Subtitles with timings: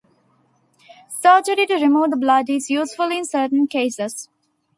[1.11, 4.29] Surgery to remove the blood is useful in certain cases.